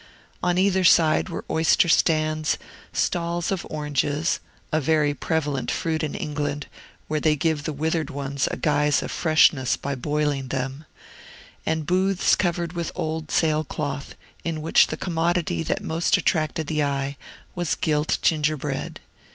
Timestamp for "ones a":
8.09-8.57